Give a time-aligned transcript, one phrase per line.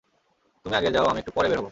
[0.65, 1.69] তুমি আগে যাও, আমি একটু পর বের হবো।